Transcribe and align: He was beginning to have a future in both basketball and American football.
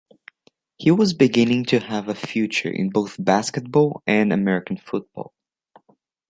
He 0.77 0.89
was 0.89 1.13
beginning 1.13 1.65
to 1.65 1.79
have 1.79 2.09
a 2.09 2.15
future 2.15 2.71
in 2.71 2.89
both 2.89 3.23
basketball 3.23 4.01
and 4.07 4.33
American 4.33 4.77
football. 4.77 5.31